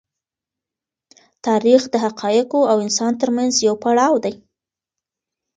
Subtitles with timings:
[1.45, 4.35] تاریخ د حقایقو او انسان تر منځ یو پړاو دی.